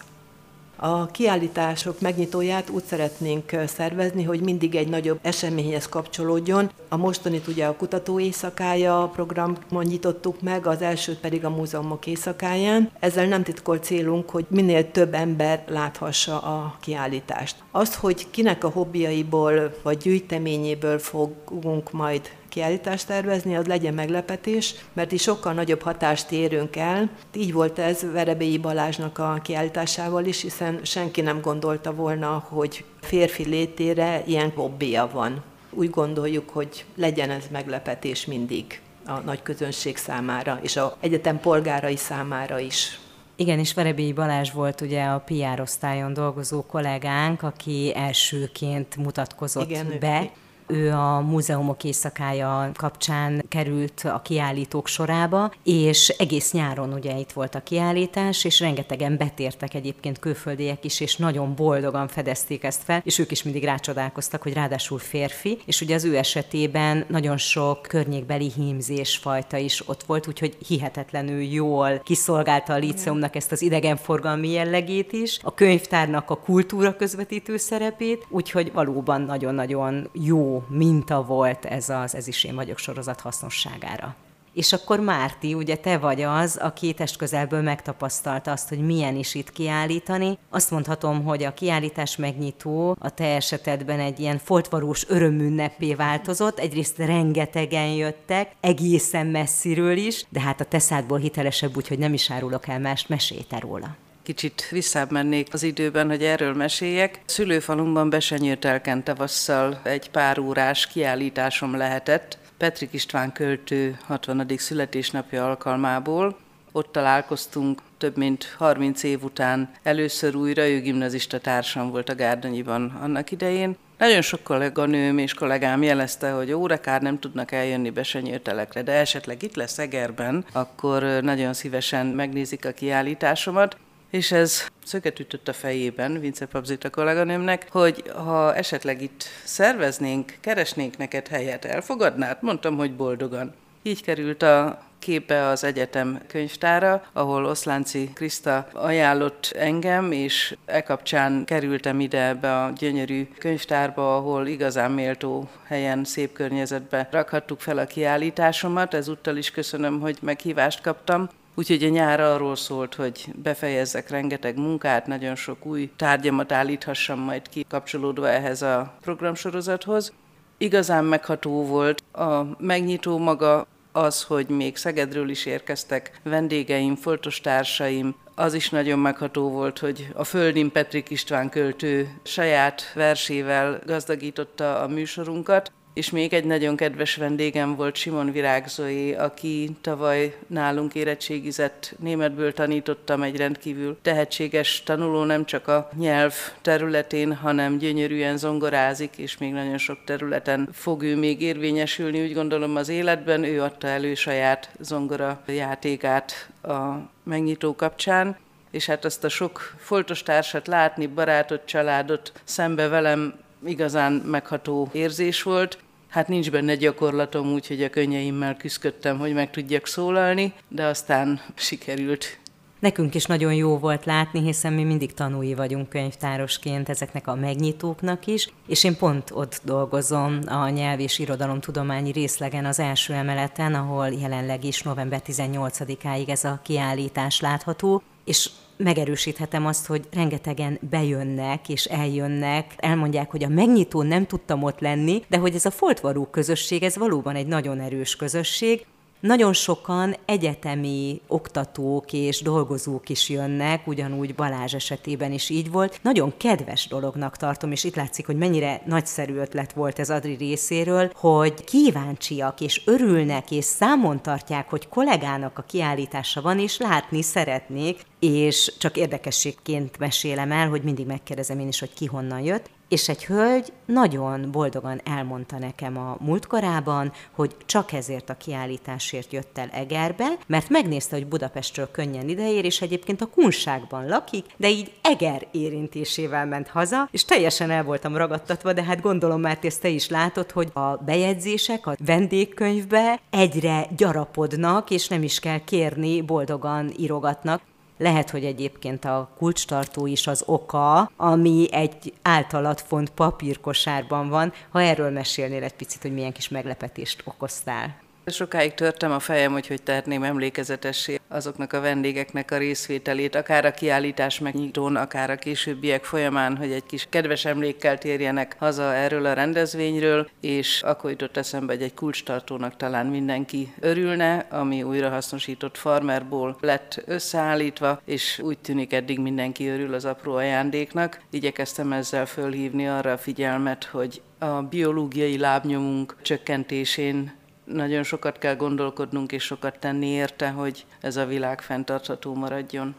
A 0.82 1.06
kiállítások 1.06 2.02
megnyitóját 2.02 2.70
úgy 2.70 2.84
szeretnénk 2.84 3.56
szervezni, 3.68 4.24
hogy 4.24 4.42
mindig 4.42 4.76
egy 4.76 4.88
nagyobb 4.88 5.20
eseményhez 5.22 5.90
kapcsolódjon. 5.90 6.72
A 6.90 6.98
mostanit 6.98 7.48
ugye 7.48 7.66
a 7.66 7.76
kutató 7.76 8.20
éjszakája 8.20 9.10
programon 9.14 9.84
nyitottuk 9.84 10.42
meg, 10.42 10.68
az 10.68 10.82
elsőt 10.82 11.20
pedig 11.20 11.46
a 11.46 11.50
múzeumok 11.50 12.06
éjszakáján. 12.06 12.92
Ezzel 13.00 13.28
nem 13.28 13.44
titkolt 13.44 13.84
célunk, 13.84 14.30
hogy 14.30 14.46
minél 14.50 14.92
több 14.92 15.14
ember 15.14 15.64
láthassa 15.68 16.40
a 16.40 16.78
kiállítást. 16.82 17.56
Az, 17.72 17.96
hogy 17.96 18.28
kinek 18.30 18.64
a 18.64 18.70
hobbiaiból 18.70 19.74
vagy 19.84 19.98
gyűjteményéből 19.98 21.00
fogunk 21.00 21.92
majd 21.92 22.22
kiállítást 22.50 23.08
tervezni, 23.08 23.56
az 23.56 23.66
legyen 23.66 23.94
meglepetés, 23.94 24.76
mert 24.94 25.12
is 25.12 25.22
sokkal 25.22 25.54
nagyobb 25.54 25.82
hatást 25.82 26.32
érünk 26.32 26.76
el. 26.76 27.10
Így 27.36 27.54
volt 27.54 27.80
ez 27.80 28.12
Verebélyi 28.12 28.58
Balázsnak 28.58 29.18
a 29.18 29.40
kiállításával 29.44 30.26
is, 30.26 30.42
hiszen 30.42 30.80
senki 30.84 31.22
nem 31.22 31.42
gondolta 31.42 31.94
volna, 31.94 32.46
hogy 32.50 32.84
férfi 33.02 33.44
létére 33.44 34.24
ilyen 34.26 34.52
hobbija 34.56 35.10
van. 35.14 35.44
Úgy 35.70 35.90
gondoljuk, 35.90 36.50
hogy 36.50 36.86
legyen 36.96 37.30
ez 37.30 37.44
meglepetés 37.52 38.26
mindig 38.26 38.82
a 39.06 39.20
nagy 39.20 39.42
közönség 39.42 39.98
számára, 39.98 40.60
és 40.62 40.76
a 40.76 40.98
egyetem 41.00 41.40
polgárai 41.40 41.96
számára 41.96 42.60
is. 42.60 43.00
Igen, 43.36 43.60
és 43.60 43.74
Verebélyi 43.74 44.14
Balázs 44.14 44.52
volt 44.52 44.82
ugye 44.82 45.04
a 45.04 45.24
PR 45.26 45.62
osztályon 45.62 46.14
dolgozó 46.14 46.66
kollégánk, 46.66 47.42
aki 47.42 47.92
elsőként 47.96 48.96
mutatkozott 48.96 49.70
Igen, 49.70 49.96
be. 50.00 50.22
Ő 50.22 50.30
ő 50.70 50.94
a 50.94 51.20
múzeumok 51.20 51.84
éjszakája 51.84 52.72
kapcsán 52.76 53.46
került 53.50 54.02
a 54.04 54.22
kiállítók 54.22 54.88
sorába, 54.88 55.54
és 55.64 56.10
egész 56.10 56.52
nyáron 56.52 56.94
ugye 56.94 57.18
itt 57.18 57.32
volt 57.32 57.56
a 57.56 57.64
kiállítás, 57.64 58.44
és 58.44 58.60
rengetegen 58.60 59.18
betértek 59.18 59.74
egyébként 59.74 60.20
külföldiek 60.20 60.86
is, 60.86 61.00
és 61.00 61.16
nagyon 61.16 61.56
boldogan 61.56 62.08
fedezték 62.08 62.64
ezt 62.64 62.84
fel, 62.84 63.02
és 63.06 63.20
ők 63.20 63.32
is 63.32 63.44
mindig 63.44 63.64
rácsodálkoztak, 63.64 64.42
hogy 64.42 64.54
ráadásul 64.54 65.00
férfi, 65.00 65.58
és 65.66 65.82
ugye 65.82 65.96
az 65.96 66.06
ő 66.06 66.18
esetében 66.18 67.06
nagyon 67.08 67.38
sok 67.38 67.82
környékbeli 67.82 68.52
hímzés 68.56 69.18
fajta 69.18 69.58
is 69.58 69.88
ott 69.88 70.04
volt, 70.04 70.28
úgyhogy 70.28 70.58
hihetetlenül 70.68 71.42
jól 71.42 72.00
kiszolgálta 72.00 72.74
a 72.74 72.78
líceumnak 72.78 73.36
ezt 73.36 73.52
az 73.52 73.62
idegenforgalmi 73.62 74.52
jellegét 74.52 75.12
is, 75.12 75.40
a 75.44 75.54
könyvtárnak 75.54 76.30
a 76.30 76.36
kultúra 76.36 76.96
közvetítő 76.96 77.58
szerepét, 77.58 78.26
úgyhogy 78.30 78.72
valóban 78.74 79.22
nagyon-nagyon 79.22 80.10
jó 80.14 80.64
minta 80.68 81.24
volt 81.24 81.66
ez 81.66 81.90
az 81.90 82.16
Ez 82.16 82.28
is 82.28 82.44
én 82.44 82.56
vagyok 82.56 82.78
sorozat 82.78 83.22
hasznosságára. 83.40 84.16
És 84.54 84.74
akkor 84.74 85.00
Márti, 85.00 85.54
ugye 85.54 85.76
te 85.76 85.98
vagy 85.98 86.22
az, 86.22 86.58
aki 86.58 86.94
test 86.94 87.18
közelből 87.18 87.62
megtapasztalta 87.62 88.52
azt, 88.52 88.70
hogy 88.70 88.86
milyen 88.86 89.16
is 89.16 89.36
itt 89.36 89.52
kiállítani. 89.52 90.38
Azt 90.50 90.72
mondhatom, 90.72 91.24
hogy 91.24 91.44
a 91.44 91.54
kiállítás 91.54 92.16
megnyitó 92.16 92.96
a 93.00 93.10
te 93.10 93.36
esetedben 93.36 94.00
egy 94.00 94.20
ilyen 94.20 94.38
foltvarós 94.38 95.06
örömünneppé 95.08 95.94
változott. 95.94 96.60
Egyrészt 96.60 96.98
rengetegen 96.98 97.88
jöttek, 97.88 98.52
egészen 98.60 99.28
messziről 99.28 99.98
is, 99.98 100.26
de 100.30 100.40
hát 100.40 100.62
a 100.62 100.66
teszádból 100.66 101.18
hitelesebb, 101.18 101.78
úgyhogy 101.78 102.00
nem 102.00 102.14
is 102.14 102.32
árulok 102.32 102.68
el 102.68 102.80
mást, 102.80 103.10
mesélte 103.10 103.60
róla 103.60 103.96
kicsit 104.24 104.68
visszább 104.70 105.10
az 105.52 105.64
időben, 105.64 106.08
hogy 106.08 106.24
erről 106.24 106.54
meséljek. 106.54 107.22
Szülőfalumban 107.26 108.10
Besenyőtelken 108.10 109.04
tavasszal 109.04 109.80
egy 109.84 110.10
pár 110.10 110.40
órás 110.40 110.88
kiállításom 110.88 111.76
lehetett, 111.76 112.38
Petrik 112.60 112.94
István 112.94 113.32
költő 113.32 113.98
60. 114.06 114.48
születésnapja 114.58 115.48
alkalmából. 115.48 116.38
Ott 116.72 116.92
találkoztunk 116.92 117.82
több 117.98 118.18
mint 118.18 118.56
30 118.58 119.04
év 119.04 119.24
után 119.24 119.70
először 119.84 120.36
újra, 120.36 120.68
ő 120.68 120.80
gimnazista 120.80 121.40
társam 121.40 121.90
volt 121.90 122.10
a 122.10 122.16
Gárdonyiban 122.16 122.98
annak 123.02 123.32
idején. 123.32 123.78
Nagyon 123.98 124.22
sok 124.22 124.44
kolléganőm 124.44 125.18
és 125.18 125.34
kollégám 125.34 125.84
jelezte, 125.84 126.32
hogy 126.32 126.52
órakár 126.52 127.02
nem 127.02 127.20
tudnak 127.20 127.52
eljönni 127.52 127.90
besenyőtelekre, 127.90 128.84
de 128.84 128.92
esetleg 128.92 129.44
itt 129.44 129.56
lesz 129.56 129.78
Egerben, 129.78 130.46
akkor 130.52 131.04
nagyon 131.04 131.54
szívesen 131.54 132.06
megnézik 132.06 132.66
a 132.66 132.72
kiállításomat 132.72 133.78
és 134.10 134.32
ez 134.32 134.66
szöget 134.86 135.20
ütött 135.20 135.48
a 135.48 135.54
fejében 135.54 136.20
Vince 136.20 136.46
Pabzita 136.46 136.90
kolléganőmnek, 136.90 137.68
hogy 137.72 138.04
ha 138.16 138.56
esetleg 138.56 139.02
itt 139.02 139.24
szerveznénk, 139.44 140.38
keresnénk 140.40 140.98
neked 140.98 141.28
helyet, 141.28 141.66
elfogadnád? 141.66 142.38
Mondtam, 142.42 142.78
hogy 142.78 142.96
boldogan. 142.96 143.54
Így 143.82 144.04
került 144.04 144.42
a 144.42 144.88
képe 145.00 145.48
az 145.48 145.64
egyetem 145.64 146.22
könyvtára, 146.28 147.04
ahol 147.14 147.46
Oszlánci 147.46 148.12
Kriszta 148.14 148.68
ajánlott 148.74 149.52
engem, 149.56 150.12
és 150.12 150.58
e 150.66 150.84
kapcsán 150.84 151.46
kerültem 151.46 152.00
ide 152.00 152.28
ebbe 152.28 152.64
a 152.64 152.72
gyönyörű 152.78 153.28
könyvtárba, 153.38 154.16
ahol 154.16 154.48
igazán 154.48 154.92
méltó 154.92 155.50
helyen, 155.68 156.04
szép 156.04 156.34
környezetbe 156.34 157.08
rakhattuk 157.12 157.60
fel 157.60 157.78
a 157.78 157.86
kiállításomat. 157.86 158.94
Ezúttal 158.94 159.38
is 159.38 159.52
köszönöm, 159.52 160.00
hogy 160.00 160.18
meghívást 160.22 160.82
kaptam. 160.82 161.30
Úgyhogy 161.60 161.84
a 161.84 161.90
nyár 161.90 162.20
arról 162.20 162.56
szólt, 162.56 162.96
hogy 162.96 163.26
befejezzek 163.36 164.10
rengeteg 164.10 164.58
munkát, 164.58 165.08
nagyon 165.08 165.36
sok 165.36 165.66
új 165.66 165.90
tárgyamat 165.96 166.52
állíthassam 166.52 167.20
majd 167.20 167.50
ki 167.50 167.66
kapcsolódva 167.70 168.30
ehhez 168.30 168.62
a 168.62 168.94
programsorozathoz. 169.02 170.14
Igazán 170.58 171.06
megható 171.06 171.66
volt. 171.66 172.04
A 172.12 172.44
megnyitó 172.58 173.18
maga 173.18 173.68
az, 173.92 174.24
hogy 174.24 174.48
még 174.48 174.78
Szegedről 174.78 175.30
is 175.30 175.46
érkeztek 175.46 176.20
vendégeim, 176.24 176.96
foltos 176.96 177.42
társaim, 177.42 178.16
az 178.36 178.54
is 178.54 178.70
nagyon 178.70 179.00
megható 179.00 179.50
volt, 179.50 179.80
hogy 179.80 180.08
a 180.14 180.24
Földin 180.24 180.72
Petrik 180.72 181.10
István 181.10 181.50
költő 181.50 182.10
saját 182.24 182.94
versével 182.94 183.82
gazdagította 183.86 184.82
a 184.82 184.88
műsorunkat, 184.88 185.72
és 185.94 186.10
még 186.10 186.34
egy 186.34 186.44
nagyon 186.44 186.76
kedves 186.76 187.16
vendégem 187.16 187.76
volt 187.76 187.96
Simon 187.96 188.32
Virágzói, 188.32 189.14
aki 189.14 189.76
tavaly 189.82 190.36
nálunk 190.48 190.96
érettségizett, 190.96 191.96
németből 192.00 192.54
tanítottam, 192.54 193.22
egy 193.22 193.38
rendkívül 193.38 193.98
tehetséges 194.02 194.84
tanuló, 194.84 195.24
nem 195.24 195.46
csak 195.46 195.68
a 195.68 195.90
nyelv 195.98 196.34
területén, 196.62 197.36
hanem 197.36 197.78
gyönyörűen 197.78 198.38
zongorázik, 198.38 199.18
és 199.18 199.38
még 199.38 199.52
nagyon 199.52 199.78
sok 199.78 199.98
területen 200.06 200.70
fog 200.72 201.04
ő 201.04 201.16
még 201.16 201.42
érvényesülni, 201.42 202.22
úgy 202.22 202.34
gondolom 202.34 202.76
az 202.76 202.90
életben. 202.90 203.44
Ő 203.44 203.62
adta 203.62 203.88
elő 203.88 204.16
saját 204.16 204.70
zongora 204.80 205.42
játékát 205.46 206.50
a 206.62 207.10
megnyitó 207.24 207.76
kapcsán, 207.76 208.38
és 208.72 208.86
hát 208.86 209.06
azt 209.06 209.24
a 209.24 209.30
sok 209.30 209.76
foltos 209.78 210.24
társat 210.24 210.68
látni, 210.68 211.08
barátot, 211.08 211.66
családot 211.66 212.32
szembe 212.44 212.88
velem 212.88 213.34
igazán 213.66 214.14
megható 214.14 214.90
érzés 214.92 215.44
volt. 215.44 215.78
Hát 216.08 216.28
nincs 216.28 216.52
benne 216.52 216.76
gyakorlatom, 216.76 217.54
úgyhogy 217.54 217.84
a 217.84 217.90
könnyeimmel 217.90 218.58
küzdöttem, 218.58 219.18
hogy 219.18 219.34
meg 219.34 219.52
tudjak 219.52 219.88
szólalni, 219.88 220.54
de 220.68 220.86
aztán 220.86 221.42
sikerült. 221.56 222.40
Nekünk 222.80 223.16
is 223.16 223.26
nagyon 223.26 223.54
jó 223.54 223.78
volt 223.78 224.06
látni, 224.06 224.42
hiszen 224.42 224.74
mi 224.74 224.84
mindig 224.84 225.14
tanúi 225.14 225.54
vagyunk 225.54 225.90
könyvtárosként 225.90 226.90
ezeknek 226.90 227.28
a 227.28 227.36
megnyitóknak 227.36 228.28
is, 228.28 228.50
és 228.68 228.84
én 228.84 228.98
pont 228.98 229.32
ott 229.34 229.62
dolgozom 229.64 230.40
a 230.46 230.70
nyelv 230.70 231.00
és 231.00 231.20
irodalomtudományi 231.20 232.12
részlegen 232.12 232.66
az 232.66 232.80
első 232.80 233.14
emeleten, 233.14 233.76
ahol 233.76 234.08
jelenleg 234.08 234.64
is 234.64 234.82
november 234.82 235.22
18-áig 235.26 236.30
ez 236.30 236.44
a 236.44 236.60
kiállítás 236.64 237.40
látható, 237.40 238.02
és 238.26 238.50
megerősíthetem 238.84 239.66
azt, 239.66 239.86
hogy 239.86 240.08
rengetegen 240.12 240.80
bejönnek 240.90 241.70
és 241.70 241.86
eljönnek, 241.86 242.74
elmondják, 242.78 243.32
hogy 243.32 243.44
a 243.44 243.50
megnyitó 243.50 244.02
nem 244.02 244.26
tudtam 244.26 244.64
ott 244.64 244.80
lenni, 244.80 245.24
de 245.28 245.38
hogy 245.38 245.56
ez 245.56 245.66
a 245.66 245.72
foltvarú 245.72 246.26
közösség, 246.26 246.84
ez 246.84 246.98
valóban 246.98 247.36
egy 247.36 247.48
nagyon 247.48 247.80
erős 247.80 248.16
közösség, 248.16 248.86
nagyon 249.20 249.54
sokan 249.54 250.16
egyetemi 250.26 251.22
oktatók 251.28 252.14
és 252.14 252.42
dolgozók 252.42 253.10
is 253.10 253.30
jönnek, 253.30 253.88
ugyanúgy 253.88 254.36
Balázs 254.36 254.74
esetében 254.74 255.32
is 255.32 255.50
így 255.50 255.72
volt. 255.72 256.00
Nagyon 256.02 256.34
kedves 256.38 256.88
dolognak 256.88 257.38
tartom, 257.38 257.72
és 257.72 257.84
itt 257.84 257.96
látszik, 257.96 258.26
hogy 258.26 258.38
mennyire 258.38 258.82
nagyszerű 258.86 259.36
ötlet 259.36 259.74
volt 259.74 260.00
ez 260.00 260.10
Adri 260.10 260.36
részéről, 260.36 261.12
hogy 261.16 261.64
kíváncsiak 261.64 262.62
és 262.62 262.82
örülnek 262.86 263.52
és 263.52 263.66
számon 263.66 264.22
tartják, 264.22 264.70
hogy 264.70 264.88
kollégának 264.88 265.58
a 265.58 265.62
kiállítása 265.68 266.42
van, 266.42 266.60
és 266.60 266.78
látni 266.78 267.22
szeretnék, 267.22 268.02
és 268.20 268.74
csak 268.78 268.98
érdekességként 268.98 269.98
mesélem 269.98 270.52
el, 270.52 270.70
hogy 270.70 270.84
mindig 270.84 271.06
megkérdezem 271.06 271.60
én 271.60 271.68
is, 271.68 271.80
hogy 271.80 271.94
ki 271.94 272.06
honnan 272.06 272.40
jött, 272.42 272.70
és 272.90 273.10
egy 273.10 273.26
hölgy 273.26 273.72
nagyon 273.86 274.52
boldogan 274.52 275.02
elmondta 275.04 275.58
nekem 275.58 275.98
a 275.98 276.18
múltkorában, 276.20 277.12
hogy 277.32 277.56
csak 277.66 277.92
ezért 277.92 278.30
a 278.30 278.38
kiállításért 278.38 279.34
jött 279.34 279.58
el 279.58 279.70
Egerbe, 279.72 280.38
mert 280.48 280.70
megnézte, 280.70 281.16
hogy 281.16 281.28
Budapestről 281.28 281.92
könnyen 281.92 282.30
ideér, 282.30 282.66
és 282.66 282.82
egyébként 282.82 283.22
a 283.22 283.26
kunságban 283.26 284.08
lakik, 284.08 284.46
de 284.58 284.70
így 284.70 284.92
Eger 285.02 285.48
érintésével 285.52 286.46
ment 286.46 286.68
haza, 286.68 287.08
és 287.12 287.26
teljesen 287.26 287.70
el 287.70 287.84
voltam 287.84 288.18
ragadtatva, 288.18 288.74
de 288.74 288.84
hát 288.84 289.02
gondolom 289.02 289.42
már 289.42 289.58
ezt 289.62 289.82
te 289.82 289.88
is 289.88 290.10
látod, 290.10 290.52
hogy 290.52 290.70
a 290.74 290.96
bejegyzések 290.96 291.88
a 291.88 291.96
vendégkönyvbe 292.06 293.20
egyre 293.30 293.88
gyarapodnak, 293.98 294.90
és 294.90 295.08
nem 295.08 295.24
is 295.24 295.40
kell 295.40 295.64
kérni, 295.64 296.22
boldogan 296.22 296.94
írogatnak. 296.98 297.62
Lehet, 298.02 298.30
hogy 298.30 298.46
egyébként 298.46 299.06
a 299.06 299.30
kulcstartó 299.38 300.06
is 300.06 300.28
az 300.28 300.44
oka, 300.46 301.12
ami 301.18 301.68
egy 301.72 302.14
általad 302.22 302.80
font 302.80 303.10
papírkosárban 303.10 304.30
van. 304.30 304.54
Ha 304.70 304.82
erről 304.82 305.10
mesélnél 305.10 305.64
egy 305.64 305.74
picit, 305.74 306.02
hogy 306.02 306.14
milyen 306.14 306.32
kis 306.32 306.50
meglepetést 306.50 307.22
okoztál. 307.26 307.96
Sokáig 308.26 308.74
törtem 308.74 309.12
a 309.12 309.20
fejem, 309.20 309.52
hogy 309.52 309.68
hogy 309.68 309.84
tehetném 309.84 310.24
emlékezetessé 310.24 311.19
azoknak 311.30 311.74
a 311.74 311.82
vendégeknek 311.82 312.52
a 312.52 312.58
részvételét, 312.58 313.36
akár 313.36 313.66
a 313.66 313.72
kiállítás 313.72 314.40
megnyitón, 314.40 314.96
akár 314.96 315.30
a 315.30 315.36
későbbiek 315.36 316.04
folyamán, 316.04 316.58
hogy 316.58 316.72
egy 316.72 316.86
kis 316.86 317.08
kedves 317.10 317.46
emlékkel 317.46 317.98
térjenek 317.98 318.56
haza 318.60 318.94
erről 318.94 319.26
a 319.26 319.34
rendezvényről, 319.34 320.30
és 320.42 320.82
akkor 320.82 321.10
jutott 321.10 321.38
eszembe, 321.38 321.74
hogy 321.74 321.82
egy 321.82 321.94
kulcstartónak 321.94 322.78
talán 322.78 323.06
mindenki 323.06 323.74
örülne, 323.80 324.46
ami 324.50 324.84
újrahasznosított 324.84 325.78
farmerból 325.78 326.58
lett 326.62 327.02
összeállítva, 327.06 328.02
és 328.06 328.40
úgy 328.44 328.58
tűnik 328.58 328.94
eddig 328.94 329.20
mindenki 329.20 329.68
örül 329.68 329.94
az 329.94 330.06
apró 330.06 330.34
ajándéknak. 330.34 331.22
Igyekeztem 331.30 331.94
ezzel 331.94 332.26
fölhívni 332.26 332.88
arra 332.88 333.12
a 333.12 333.18
figyelmet, 333.18 333.84
hogy 333.84 334.22
a 334.40 334.62
biológiai 334.62 335.38
lábnyomunk 335.38 336.16
csökkentésén 336.22 337.38
nagyon 337.74 338.04
sokat 338.04 338.38
kell 338.38 338.56
gondolkodnunk 338.56 339.32
és 339.32 339.44
sokat 339.44 339.80
tenni 339.80 340.08
érte, 340.08 340.50
hogy 340.50 340.86
ez 341.02 341.18
a 341.18 341.26
világ 341.26 341.62
fenntartható 341.62 342.36
maradjon. 342.36 342.96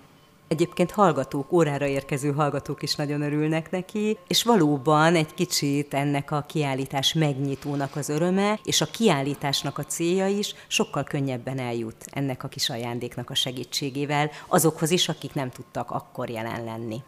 Egyébként 0.48 0.90
hallgatók, 0.90 1.52
órára 1.52 1.86
érkező 1.86 2.32
hallgatók 2.32 2.82
is 2.82 2.94
nagyon 2.94 3.22
örülnek 3.22 3.70
neki, 3.70 4.18
és 4.26 4.42
valóban 4.42 5.14
egy 5.14 5.34
kicsit 5.34 5.94
ennek 5.94 6.30
a 6.30 6.44
kiállítás 6.48 7.12
megnyitónak 7.12 7.96
az 7.96 8.08
öröme, 8.08 8.58
és 8.64 8.80
a 8.80 8.86
kiállításnak 8.86 9.78
a 9.78 9.84
célja 9.84 10.26
is 10.26 10.54
sokkal 10.66 11.04
könnyebben 11.04 11.58
eljut 11.58 12.04
ennek 12.10 12.44
a 12.44 12.48
kis 12.48 12.70
ajándéknak 12.70 13.30
a 13.30 13.34
segítségével 13.34 14.30
azokhoz 14.48 14.90
is, 14.90 15.08
akik 15.08 15.34
nem 15.34 15.50
tudtak 15.50 15.90
akkor 15.90 16.30
jelen 16.30 16.64
lenni. 16.64 17.02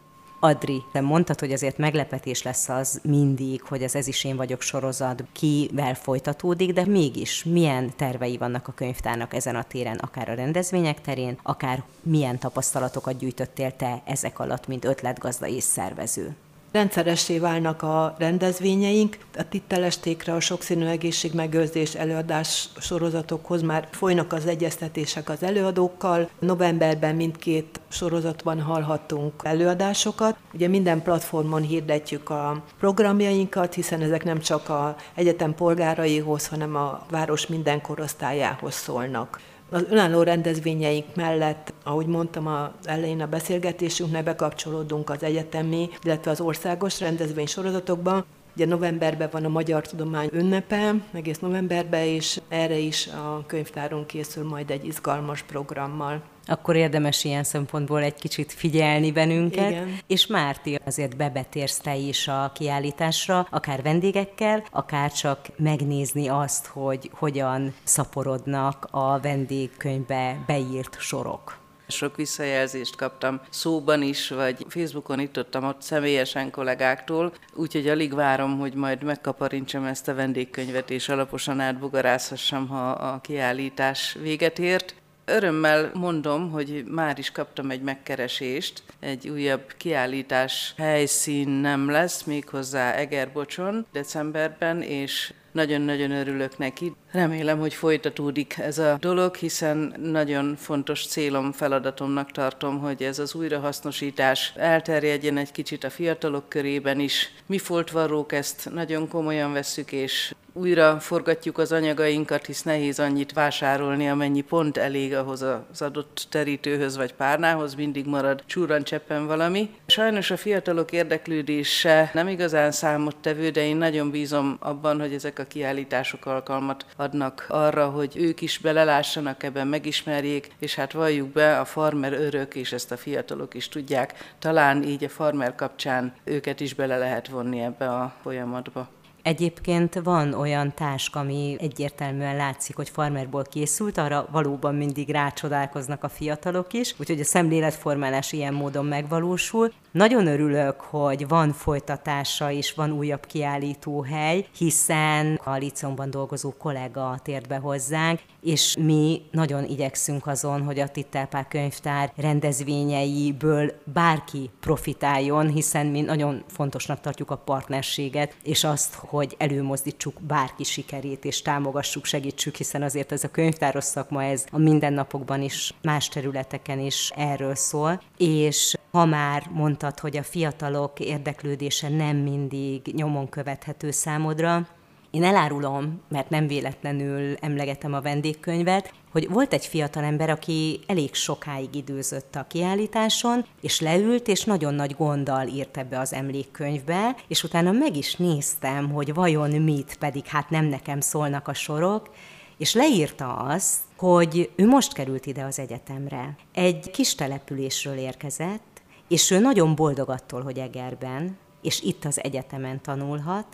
Adri, 0.45 0.83
te 0.93 1.01
mondtad, 1.01 1.41
hogy 1.41 1.53
azért 1.53 1.79
meglepetés 1.79 2.43
lesz 2.43 2.69
az 2.69 3.01
mindig, 3.03 3.63
hogy 3.63 3.83
az 3.83 3.97
Ez 3.97 4.07
is 4.07 4.25
én 4.25 4.37
vagyok 4.37 4.61
sorozat 4.61 5.25
kivel 5.33 5.95
folytatódik, 5.95 6.73
de 6.73 6.87
mégis 6.87 7.45
milyen 7.45 7.93
tervei 7.97 8.37
vannak 8.37 8.69
a 8.69 8.73
könyvtárnak 8.73 9.35
ezen 9.35 9.57
a 9.57 9.63
téren, 9.63 9.97
akár 9.97 10.29
a 10.29 10.35
rendezvények 10.35 11.01
terén, 11.01 11.39
akár 11.43 11.83
milyen 12.03 12.39
tapasztalatokat 12.39 13.19
gyűjtöttél 13.19 13.77
te 13.77 14.03
ezek 14.05 14.39
alatt, 14.39 14.67
mint 14.67 14.85
ötletgazda 14.85 15.47
és 15.47 15.63
szervező? 15.63 16.37
Rendszeressé 16.73 17.39
válnak 17.39 17.83
a 17.83 18.15
rendezvényeink, 18.19 19.19
a 19.37 19.49
tittelestékre, 19.49 20.33
a 20.33 20.41
sokszínű 20.41 20.85
egészségmegőrzés 20.85 21.95
előadás 21.95 22.69
sorozatokhoz 22.79 23.63
már 23.63 23.89
folynak 23.91 24.33
az 24.33 24.47
egyeztetések 24.47 25.29
az 25.29 25.43
előadókkal. 25.43 26.29
Novemberben 26.39 27.15
mindkét 27.15 27.81
sorozatban 27.93 28.61
hallhattunk 28.61 29.33
előadásokat. 29.43 30.37
Ugye 30.55 30.69
minden 30.69 31.03
platformon 31.03 31.63
hirdetjük 31.63 32.31
a 32.31 32.63
programjainkat, 32.79 33.75
hiszen 33.75 34.01
ezek 34.01 34.25
nem 34.25 34.41
csak 34.41 34.69
a 34.69 34.97
egyetem 35.15 35.55
polgáraihoz, 35.55 36.49
hanem 36.49 36.77
a 36.77 37.07
város 37.11 37.47
minden 37.47 37.81
korosztályához 37.81 38.75
szólnak. 38.75 39.41
Az 39.71 39.85
önálló 39.91 40.23
rendezvényeink 40.23 41.15
mellett, 41.15 41.73
ahogy 41.85 42.07
mondtam 42.07 42.47
az 42.47 42.69
elején 42.85 43.21
a 43.21 43.27
beszélgetésünknek, 43.27 44.25
bekapcsolódunk 44.25 45.11
az 45.11 45.23
egyetemi, 45.23 45.89
illetve 46.03 46.31
az 46.31 46.41
országos 46.41 47.01
rendezvény 47.01 47.47
sorozatokban. 47.47 48.25
Ugye 48.57 48.67
novemberben 48.67 49.29
van 49.33 49.45
a 49.45 49.49
Magyar 49.49 49.87
Tudomány 49.87 50.29
ünnepe, 50.33 50.95
egész 51.13 51.39
novemberben, 51.39 52.03
és 52.03 52.41
erre 52.49 52.79
is 52.79 53.07
a 53.07 53.45
könyvtárunk 53.47 54.07
készül 54.07 54.49
majd 54.49 54.71
egy 54.71 54.85
izgalmas 54.85 55.43
programmal 55.43 56.23
akkor 56.47 56.77
érdemes 56.77 57.25
ilyen 57.25 57.45
szempontból 57.45 58.03
egy 58.03 58.15
kicsit 58.15 58.53
figyelni 58.53 59.13
bennünket. 59.13 59.71
Igen. 59.71 59.99
És 60.07 60.27
Márti, 60.27 60.79
azért 60.85 61.17
bebetérsz 61.17 61.79
te 61.79 61.97
is 61.97 62.29
a 62.29 62.53
kiállításra, 62.55 63.47
akár 63.51 63.83
vendégekkel, 63.83 64.65
akár 64.71 65.13
csak 65.13 65.39
megnézni 65.57 66.29
azt, 66.29 66.67
hogy 66.67 67.11
hogyan 67.13 67.75
szaporodnak 67.85 68.89
a 68.91 69.21
vendégkönyvbe 69.21 70.43
beírt 70.47 71.01
sorok. 71.01 71.61
Sok 71.87 72.17
visszajelzést 72.17 72.97
kaptam 72.97 73.41
szóban 73.51 74.03
is, 74.03 74.29
vagy 74.29 74.67
Facebookon 74.69 75.21
itt 75.21 75.39
ott 75.39 75.57
személyesen 75.79 76.51
kollégáktól, 76.51 77.33
úgyhogy 77.55 77.89
alig 77.89 78.15
várom, 78.15 78.59
hogy 78.59 78.75
majd 78.75 79.03
megkaparintsam 79.03 79.85
ezt 79.85 80.09
a 80.09 80.15
vendégkönyvet, 80.15 80.91
és 80.91 81.09
alaposan 81.09 81.61
átbogarázhassam, 81.61 82.69
ha 82.69 82.91
a 82.91 83.21
kiállítás 83.21 84.17
véget 84.21 84.59
ért. 84.59 84.95
Örömmel 85.25 85.91
mondom, 85.95 86.51
hogy 86.51 86.85
már 86.89 87.19
is 87.19 87.31
kaptam 87.31 87.71
egy 87.71 87.83
megkeresést, 87.83 88.83
egy 89.01 89.29
újabb 89.29 89.73
kiállítás 89.77 90.75
helyszín 90.77 91.49
nem 91.49 91.91
lesz, 91.91 92.23
méghozzá 92.23 92.93
Egerbocson 92.93 93.87
decemberben, 93.93 94.83
és 94.83 95.33
nagyon-nagyon 95.53 96.11
örülök 96.11 96.59
neki. 96.59 96.95
Remélem, 97.11 97.59
hogy 97.59 97.75
folytatódik 97.75 98.59
ez 98.59 98.79
a 98.79 98.97
dolog, 99.01 99.35
hiszen 99.35 99.95
nagyon 100.03 100.57
fontos 100.57 101.07
célom, 101.07 101.53
feladatomnak 101.53 102.31
tartom, 102.31 102.81
hogy 102.81 103.03
ez 103.03 103.19
az 103.19 103.35
újrahasznosítás 103.35 104.53
elterjedjen 104.57 105.37
egy 105.37 105.53
kicsit 105.53 105.85
a 105.85 105.91
fiatalok 105.91 106.49
körében 106.49 107.01
is. 107.01 107.33
Mi 107.47 107.59
foltvarrók 107.59 108.33
ezt 108.33 108.71
nagyon 108.73 109.09
komolyan 109.09 109.53
vesszük, 109.53 109.93
és 109.93 110.35
újra 110.53 111.01
forgatjuk 111.01 111.59
az 111.59 111.73
anyagainkat, 111.73 112.47
hisz 112.47 112.63
nehéz 112.63 112.99
annyit 112.99 113.33
vásárolni, 113.33 114.09
amennyi 114.09 114.41
pont 114.41 114.77
elég 114.77 115.15
ahhoz 115.15 115.43
az 115.43 115.83
adott 115.83 116.27
terítőhöz 116.31 116.97
vagy 116.97 117.15
párnához, 117.15 117.75
mindig 117.75 118.07
marad 118.07 118.43
csúrancseppen 118.47 119.27
valami. 119.27 119.71
Sajnos 119.87 120.31
a 120.31 120.37
fiatalok 120.37 120.93
érdeklődése 120.93 122.11
nem 122.15 122.29
igazán 122.29 122.71
számottevő, 122.71 123.51
de 123.51 123.67
én 123.67 123.77
nagyon 123.77 124.11
bízom 124.11 124.57
abban, 124.61 125.01
hogy 125.01 125.13
ezek 125.13 125.39
a 125.39 125.45
kiállítások 125.45 126.27
alkalmat 126.27 126.87
adnak 126.97 127.47
arra, 127.49 127.89
hogy 127.89 128.17
ők 128.17 128.41
is 128.41 128.59
belelássanak 128.59 129.43
ebben, 129.43 129.67
megismerjék, 129.67 130.49
és 130.59 130.75
hát 130.75 130.93
valljuk 130.93 131.29
be, 131.29 131.59
a 131.59 131.65
farmer 131.65 132.13
örök, 132.13 132.55
és 132.55 132.73
ezt 132.73 132.93
a 132.93 132.97
fiatalok 132.97 133.55
is 133.55 133.69
tudják, 133.69 134.35
talán 134.39 134.83
így 134.83 135.05
a 135.05 135.09
farmer 135.09 135.55
kapcsán 135.55 136.15
őket 136.25 136.61
is 136.61 136.75
bele 136.75 136.99
lehet 136.99 137.29
vonni 137.29 137.61
ebbe 137.61 137.89
a 137.89 138.15
folyamatba. 138.23 138.89
Egyébként 139.23 139.95
van 139.95 140.33
olyan 140.35 140.75
táska, 140.75 141.21
ami 141.21 141.57
egyértelműen 141.59 142.37
látszik, 142.37 142.77
hogy 142.77 142.89
farmerból 142.89 143.43
készült, 143.43 143.99
arra 143.99 144.29
valóban 144.31 144.75
mindig 144.75 145.09
rácsodálkoznak 145.09 146.05
a 146.05 146.09
fiatalok 146.09 146.73
is, 146.73 146.95
úgyhogy 146.99 147.21
a 147.21 147.25
szemléletformálás 147.25 148.33
ilyen 148.33 148.55
módon 148.55 148.85
megvalósul. 148.85 149.73
Nagyon 149.91 150.27
örülök, 150.27 150.81
hogy 150.81 151.29
van 151.29 151.53
folytatása 151.53 152.51
és 152.51 152.75
van 152.75 152.93
újabb 152.93 153.27
kiállítóhely, 153.27 154.47
hiszen 154.57 155.41
a 155.45 155.57
Liceumban 155.57 156.11
dolgozó 156.11 156.55
kollega 156.59 157.19
tért 157.23 157.49
be 157.49 157.57
hozzánk, 157.57 158.21
és 158.41 158.77
mi 158.79 159.23
nagyon 159.31 159.65
igyekszünk 159.65 160.27
azon, 160.27 160.63
hogy 160.63 160.79
a 160.79 160.89
Tittelpák 160.89 161.49
könyvtár 161.49 162.13
rendezvényeiből 162.17 163.73
bárki 163.85 164.51
profitáljon, 164.61 165.49
hiszen 165.49 165.87
mi 165.87 166.01
nagyon 166.01 166.45
fontosnak 166.49 167.01
tartjuk 167.01 167.31
a 167.31 167.37
partnerséget, 167.37 168.37
és 168.43 168.65
azt, 168.65 168.95
hogy 169.13 169.35
előmozdítsuk 169.39 170.21
bárki 170.21 170.65
sikerét, 170.65 171.25
és 171.25 171.43
támogassuk, 171.43 172.05
segítsük, 172.05 172.57
hiszen 172.57 172.83
azért 172.83 173.13
ez 173.13 173.25
a 173.25 173.31
könyvtáros 173.31 173.85
szakma, 173.85 174.25
ez 174.25 174.45
a 174.51 174.59
mindennapokban 174.59 175.43
is, 175.43 175.75
más 175.83 176.09
területeken 176.09 176.79
is 176.79 177.13
erről 177.17 177.55
szól. 177.55 178.03
És 178.17 178.77
ha 178.91 179.05
már 179.05 179.51
mondtad, 179.51 179.99
hogy 179.99 180.17
a 180.17 180.23
fiatalok 180.23 181.01
érdeklődése 181.01 181.89
nem 181.89 182.17
mindig 182.17 182.83
nyomon 182.95 183.29
követhető 183.29 183.91
számodra, 183.91 184.67
én 185.11 185.25
elárulom, 185.25 186.01
mert 186.09 186.31
nem 186.31 186.47
véletlenül 186.47 187.37
emlegetem 187.41 187.95
a 187.95 188.01
vendégkönyvet, 188.01 188.93
hogy 189.13 189.29
volt 189.29 189.53
egy 189.53 189.67
fiatal 189.67 190.05
ember, 190.05 190.31
aki 190.31 190.81
elég 190.87 191.15
sokáig 191.15 191.75
időzött 191.75 192.37
a 192.37 192.47
kiállításon, 192.49 193.45
és 193.61 193.81
leült, 193.81 194.29
és 194.29 194.45
nagyon 194.45 194.75
nagy 194.75 194.95
gonddal 194.97 195.47
írt 195.47 195.77
ebbe 195.77 195.99
az 195.99 196.13
emlékkönyvbe, 196.13 197.17
és 197.29 197.43
utána 197.43 197.73
meg 197.73 197.97
is 197.97 198.15
néztem, 198.15 198.91
hogy 198.91 199.15
vajon 199.15 199.51
mit, 199.51 199.97
pedig 199.99 200.27
hát 200.27 200.51
nem 200.51 200.65
nekem 200.65 201.01
szólnak 201.01 201.49
a 201.49 201.55
sorok, 201.55 202.11
és 202.59 202.75
leírta 202.75 203.37
azt, 203.37 203.79
hogy 203.97 204.51
ő 204.57 204.67
most 204.67 204.93
került 204.93 205.27
ide 205.27 205.45
az 205.45 205.59
egyetemre. 205.59 206.37
Egy 206.53 206.91
kis 206.91 207.15
településről 207.15 207.97
érkezett, 207.97 208.83
és 209.09 209.31
ő 209.31 209.39
nagyon 209.39 209.75
boldog 209.75 210.11
attól, 210.11 210.43
hogy 210.43 210.59
Egerben, 210.59 211.37
és 211.63 211.83
itt 211.83 212.05
az 212.05 212.23
egyetemen 212.23 212.81
tanulhat, 212.81 213.47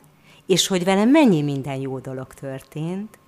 és 0.47 0.67
hogy 0.67 0.85
vele 0.85 1.05
mennyi 1.05 1.43
minden 1.43 1.77
jó 1.77 1.99
dolog 1.99 2.35
történt, 2.35 3.19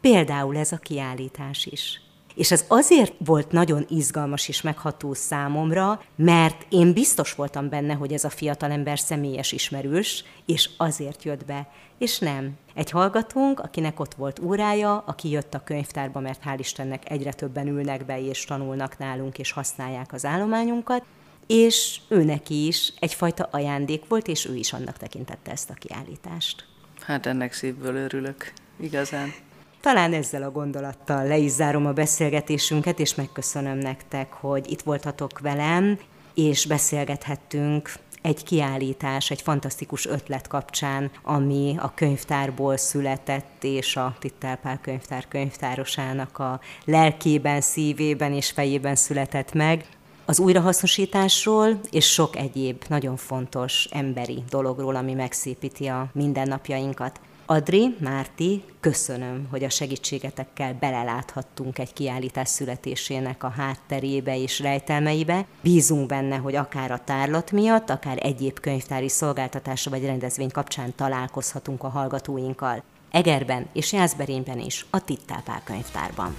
például 0.00 0.56
ez 0.56 0.72
a 0.72 0.76
kiállítás 0.76 1.66
is. 1.66 2.00
És 2.34 2.50
ez 2.50 2.64
azért 2.68 3.14
volt 3.18 3.50
nagyon 3.50 3.86
izgalmas 3.88 4.48
és 4.48 4.60
megható 4.60 5.14
számomra, 5.14 6.02
mert 6.16 6.66
én 6.68 6.92
biztos 6.92 7.34
voltam 7.34 7.68
benne, 7.68 7.94
hogy 7.94 8.12
ez 8.12 8.24
a 8.24 8.30
fiatalember 8.30 8.98
személyes 8.98 9.52
ismerős, 9.52 10.24
és 10.46 10.70
azért 10.76 11.24
jött 11.24 11.44
be. 11.44 11.68
És 11.98 12.18
nem. 12.18 12.52
Egy 12.74 12.90
hallgatónk, 12.90 13.60
akinek 13.60 14.00
ott 14.00 14.14
volt 14.14 14.38
órája, 14.38 14.98
aki 14.98 15.30
jött 15.30 15.54
a 15.54 15.64
könyvtárba, 15.64 16.20
mert 16.20 16.42
hál' 16.44 16.58
Istennek 16.58 17.10
egyre 17.10 17.32
többen 17.32 17.66
ülnek 17.66 18.04
be, 18.04 18.20
és 18.20 18.44
tanulnak 18.44 18.98
nálunk, 18.98 19.38
és 19.38 19.52
használják 19.52 20.12
az 20.12 20.24
állományunkat, 20.24 21.04
és 21.46 22.00
ő 22.08 22.24
neki 22.24 22.66
is 22.66 22.92
egyfajta 22.98 23.48
ajándék 23.50 24.02
volt, 24.08 24.28
és 24.28 24.46
ő 24.46 24.56
is 24.56 24.72
annak 24.72 24.96
tekintette 24.96 25.50
ezt 25.50 25.70
a 25.70 25.74
kiállítást. 25.74 26.64
Hát 27.00 27.26
ennek 27.26 27.52
szívből 27.52 27.96
örülök, 27.96 28.52
igazán. 28.80 29.32
Talán 29.80 30.12
ezzel 30.12 30.42
a 30.42 30.50
gondolattal 30.50 31.26
le 31.26 31.36
is 31.36 31.50
zárom 31.50 31.86
a 31.86 31.92
beszélgetésünket, 31.92 32.98
és 32.98 33.14
megköszönöm 33.14 33.78
nektek, 33.78 34.32
hogy 34.32 34.70
itt 34.70 34.82
voltatok 34.82 35.38
velem, 35.38 35.98
és 36.34 36.66
beszélgethettünk 36.66 37.92
egy 38.22 38.44
kiállítás, 38.44 39.30
egy 39.30 39.42
fantasztikus 39.42 40.06
ötlet 40.06 40.46
kapcsán, 40.46 41.10
ami 41.22 41.74
a 41.78 41.92
könyvtárból 41.94 42.76
született, 42.76 43.64
és 43.64 43.96
a 43.96 44.16
Tittelpál 44.18 44.80
könyvtár 44.80 45.28
könyvtárosának 45.28 46.38
a 46.38 46.60
lelkében, 46.84 47.60
szívében 47.60 48.32
és 48.32 48.50
fejében 48.50 48.94
született 48.94 49.52
meg 49.52 49.84
az 50.24 50.38
újrahasznosításról 50.38 51.80
és 51.90 52.12
sok 52.12 52.36
egyéb 52.36 52.84
nagyon 52.88 53.16
fontos 53.16 53.88
emberi 53.90 54.42
dologról, 54.48 54.96
ami 54.96 55.12
megszépíti 55.12 55.86
a 55.86 56.10
mindennapjainkat. 56.12 57.20
Adri, 57.50 57.96
Márti, 58.00 58.64
köszönöm, 58.80 59.46
hogy 59.50 59.64
a 59.64 59.68
segítségetekkel 59.68 60.76
beleláthattunk 60.80 61.78
egy 61.78 61.92
kiállítás 61.92 62.48
születésének 62.48 63.44
a 63.44 63.48
hátterébe 63.48 64.38
és 64.38 64.60
rejtelmeibe. 64.60 65.46
Bízunk 65.62 66.06
benne, 66.06 66.36
hogy 66.36 66.54
akár 66.54 66.90
a 66.90 67.04
tárlat 67.04 67.52
miatt, 67.52 67.90
akár 67.90 68.18
egyéb 68.22 68.60
könyvtári 68.60 69.08
szolgáltatása 69.08 69.90
vagy 69.90 70.04
rendezvény 70.04 70.50
kapcsán 70.50 70.94
találkozhatunk 70.96 71.82
a 71.82 71.88
hallgatóinkkal. 71.88 72.82
Egerben 73.10 73.66
és 73.72 73.92
Jászberényben 73.92 74.58
is, 74.58 74.86
a 74.90 75.04
Tittápál 75.04 75.62
könyvtárban. 75.64 76.36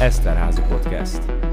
Eszterházi 0.00 0.62
Podcast. 0.68 1.45